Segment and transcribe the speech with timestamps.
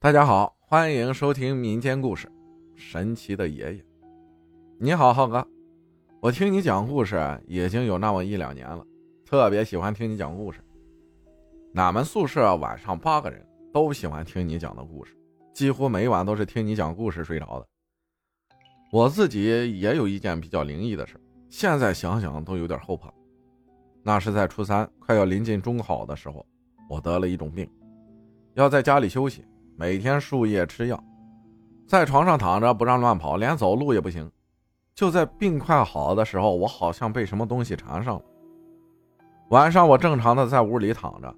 [0.00, 2.28] 大家好，欢迎收听民间故事
[2.76, 3.82] 《神奇的爷爷》。
[4.78, 5.44] 你好，浩哥，
[6.20, 8.86] 我听你讲故事已经有那么一两年了，
[9.26, 10.60] 特别喜欢听你讲故事。
[11.74, 15.16] 俺们宿舍晚上八个人都喜欢听你讲的故事，
[15.52, 17.66] 几乎每晚都是听你讲故事睡着的。
[18.92, 19.42] 我自己
[19.80, 21.20] 也有一件比较灵异的事，
[21.50, 23.12] 现在想想都有点后怕。
[24.04, 26.46] 那是在初三快要临近中考的时候，
[26.88, 27.68] 我得了一种病，
[28.54, 29.44] 要在家里休息。
[29.80, 31.00] 每天输液吃药，
[31.86, 34.28] 在床上躺着不让乱跑，连走路也不行。
[34.92, 38.22] 就在病快好的时候，我好像被什么东西缠上了。
[39.50, 41.32] 晚上我正常的在屋里躺着，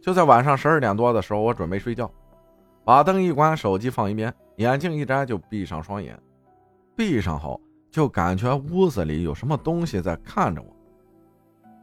[0.00, 2.08] 就在晚上十二点多的时候，我准备睡觉，
[2.84, 6.16] 把灯一关，手机放一边，眼镜一摘就闭上双眼。
[6.94, 10.68] 闭上后就感觉屋子里有什么东西在看着我，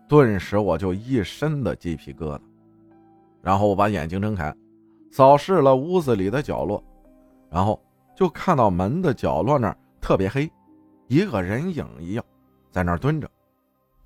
[0.07, 2.39] 顿时我就一身的鸡皮疙瘩。
[3.41, 4.55] 然后我把眼睛睁开。
[5.11, 6.81] 扫视了屋子里的角落，
[7.49, 7.79] 然后
[8.15, 10.49] 就看到门的角落那儿特别黑，
[11.07, 12.23] 一个人影一样
[12.71, 13.29] 在那儿蹲着，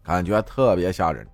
[0.04, 1.26] 感觉特别吓人。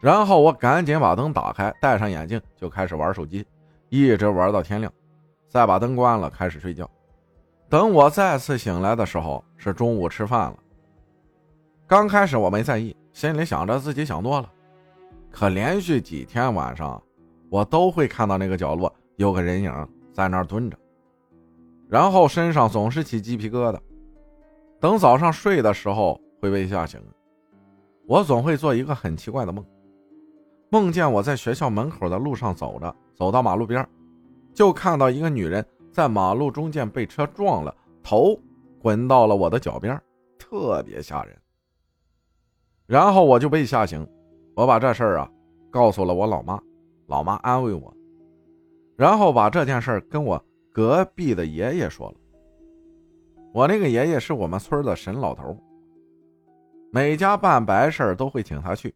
[0.00, 3.46] 然后我赶紧把灯打开，戴上眼镜就开始玩手机，
[3.88, 4.92] 一直玩到天亮，
[5.48, 6.90] 再把灯关了，开始睡觉。
[7.68, 10.56] 等我再次醒来的时候是中午吃饭了。
[11.86, 14.50] 刚开始我没在意，心里想着自己想多了，
[15.30, 17.00] 可连续几天晚上。
[17.54, 19.72] 我都会看到那个角落有个人影
[20.12, 20.76] 在那儿蹲着，
[21.88, 23.78] 然后身上总是起鸡皮疙瘩。
[24.80, 27.00] 等早上睡的时候会被吓醒。
[28.08, 29.64] 我总会做一个很奇怪的梦，
[30.68, 33.88] 梦见我在学校门口的路上走着，走到马路边，
[34.52, 38.36] 就看到一个女人在马路中间被车撞了，头
[38.80, 39.96] 滚到了我的脚边，
[40.36, 41.38] 特别吓人。
[42.86, 44.04] 然后我就被吓醒，
[44.56, 45.30] 我把这事儿啊
[45.70, 46.60] 告诉了我老妈。
[47.06, 47.94] 老妈安慰我，
[48.96, 52.16] 然后把这件事跟我隔壁的爷爷说了。
[53.52, 55.56] 我那个爷爷是我们村的神老头，
[56.90, 58.94] 每家办白事都会请他去，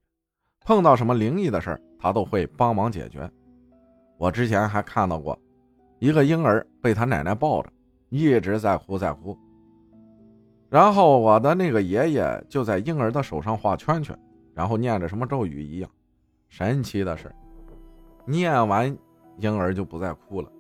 [0.65, 3.31] 碰到什么灵异的事他都会帮忙解决。
[4.17, 5.39] 我之前还看到过
[6.01, 7.71] 一个婴儿被他奶奶抱着，
[8.09, 9.37] 一直在哭在哭。
[10.69, 14.19] 然后我的那个爷爷就在婴儿的手上画圈圈，
[14.55, 15.91] 然后念着什么咒语一样，
[16.49, 17.33] 神奇的是。
[18.29, 18.95] 念完，
[19.39, 20.53] 婴儿就不再哭了。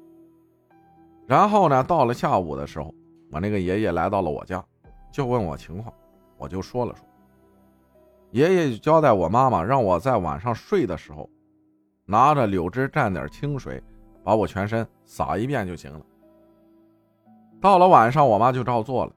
[1.26, 2.94] 然后呢，到了下午的时候，
[3.30, 4.64] 我那个爷爷来到了我家，
[5.12, 5.92] 就问我情况，
[6.38, 7.06] 我就说了说。
[8.30, 11.28] 爷爷就交代我妈妈，让我在晚上睡的时候，
[12.06, 13.82] 拿着柳枝蘸点清水，
[14.24, 16.00] 把我全身撒一遍就行了。
[17.60, 19.12] 到了晚上，我妈就照做了。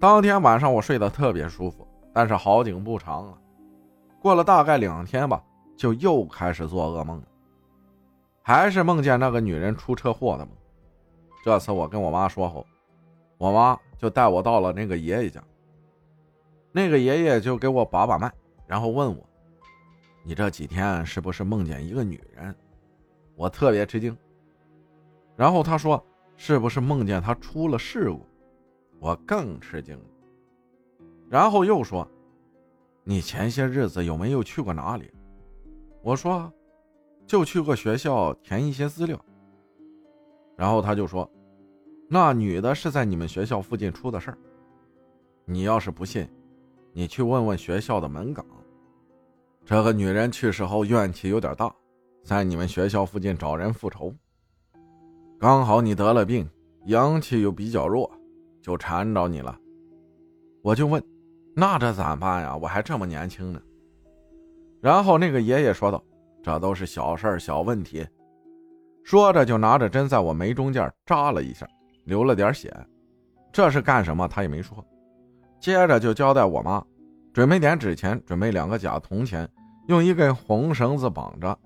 [0.00, 3.34] 当天晚上我睡得特别舒服，但是好景不长啊，
[4.18, 5.44] 过了大概两天吧。
[5.78, 7.24] 就又开始做噩梦了，
[8.42, 10.52] 还是梦见那个女人出车祸的梦。
[11.44, 12.66] 这次我跟我妈说后，
[13.38, 15.40] 我妈就带我到了那个爷爷家。
[16.72, 18.30] 那个爷爷就给我把把脉，
[18.66, 19.24] 然后问我
[20.24, 22.52] ：“你这几天是不是梦见一个女人？”
[23.36, 24.14] 我特别吃惊。
[25.36, 26.04] 然后他说
[26.36, 28.26] ：“是不是梦见她出了事故？”
[28.98, 29.96] 我更吃惊。
[31.30, 32.06] 然后又说
[33.04, 35.08] ：“你前些日子有没有去过哪里？”
[36.08, 36.50] 我说，
[37.26, 39.22] 就去过学校填一些资料。
[40.56, 41.30] 然后他就说，
[42.08, 44.38] 那女的是在你们学校附近出的事儿。
[45.44, 46.26] 你要是不信，
[46.94, 48.42] 你去问问学校的门岗。
[49.66, 51.70] 这个女人去世后怨气有点大，
[52.24, 54.10] 在你们学校附近找人复仇。
[55.38, 56.48] 刚好你得了病，
[56.86, 58.10] 阳气又比较弱，
[58.62, 59.60] 就缠着你了。
[60.62, 61.04] 我就问，
[61.54, 62.56] 那这咋办呀？
[62.56, 63.60] 我还这么年轻呢。
[64.80, 66.02] 然后那个爷爷说道
[66.42, 68.06] ：“这都是小事儿、小问题。”
[69.04, 71.66] 说着就拿着针在我眉中间扎了一下，
[72.04, 72.74] 流了点血。
[73.50, 74.28] 这是干什么？
[74.28, 74.84] 他也没说。
[75.58, 76.84] 接着就交代我妈
[77.32, 79.48] 准备点纸钱，准备两个假铜钱，
[79.88, 81.58] 用一根红绳子绑着，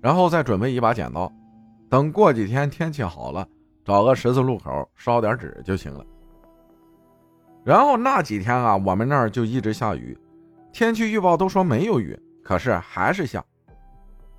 [0.00, 1.30] 然后再准备一把剪刀。
[1.88, 3.46] 等过几天天气好了，
[3.84, 6.04] 找个十字路口烧点纸就行了。
[7.62, 10.18] 然后那几天啊，我们那儿就一直下雨，
[10.72, 12.18] 天气预报都说没有雨。
[12.44, 13.44] 可是还是下。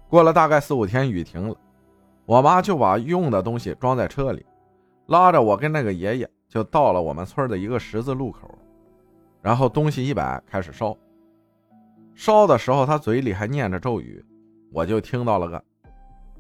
[0.08, 1.56] 过了大概四五天，雨停了，
[2.26, 4.46] 我妈就把用的东西装在车里，
[5.08, 8.48] 拉着我跟那个爷爷就到了我们村的一个十字路口，
[9.42, 10.96] 然后东西一摆开始烧。
[12.14, 14.24] 烧的时候，他嘴里还念着咒语，
[14.72, 15.62] 我就听到了个：“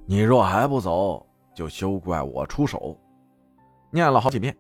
[0.06, 2.98] 你若还不走，就休怪我出手。”
[3.92, 4.56] 念了好几遍，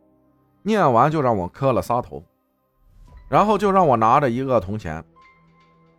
[0.63, 2.24] 念完就让我磕了仨头，
[3.30, 5.04] 然后就让我拿着一个铜钱。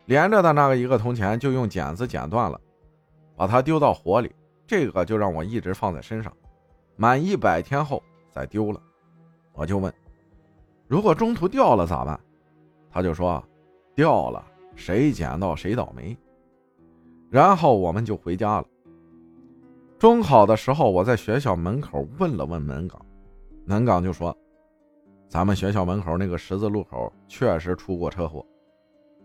[0.06, 2.60] 连着的那个一个铜钱就用剪子剪断了，
[3.36, 4.34] 把它丢到火里，
[4.66, 6.32] 这个就让我一直放在身上，
[6.96, 8.80] 满一百天后再丢了。
[9.52, 9.92] 我就问，
[10.86, 12.18] 如果中途掉了咋办？
[12.90, 13.42] 他就说，
[13.94, 14.44] 掉了
[14.74, 16.16] 谁捡到谁倒霉。
[17.28, 18.64] 然后我们就回家了。
[19.98, 23.04] 中考的时候，我在学校门口问了问门岗，
[23.64, 24.36] 门岗就说，
[25.28, 28.46] 咱们学校门口那个十字路口确实出过车祸，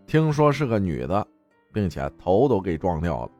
[0.06, 1.26] 听说是个女的。
[1.74, 3.30] 并且头都给撞掉了。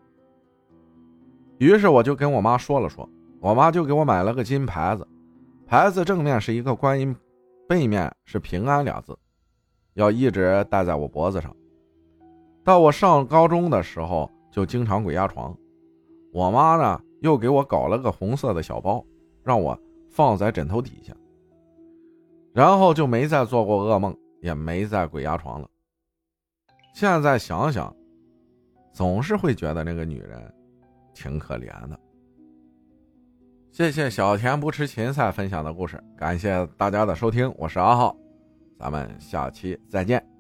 [1.59, 3.07] 于是我就跟我妈说了说，
[3.41, 5.07] 我妈就给我买了个金牌子，
[5.67, 7.15] 牌子正面是一个观音，
[7.69, 9.15] 背面是平安俩字，
[9.93, 11.55] 要一直戴在我脖子上。
[12.65, 15.55] 到我上高中的时候，就经常鬼压床。
[16.33, 19.05] 我妈呢，又给我搞了个红色的小包，
[19.45, 21.15] 让我放在枕头底下，
[22.55, 25.69] 然后就没再做过噩梦，也没再鬼压床了。
[26.93, 27.95] 现在想想。
[28.93, 30.39] 总是会觉得那个女人
[31.15, 31.99] 挺可怜的。
[33.71, 38.15] 谢谢小田不吃芹菜分享的故事，感谢大家的收听，我是阿浩，
[38.79, 40.32] 咱们下期再见。